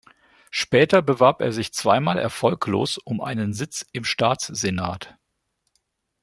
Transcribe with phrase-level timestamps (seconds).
[0.49, 5.15] Später bewarb er sich zweimal erfolglos um einen Sitz im Staatssenat.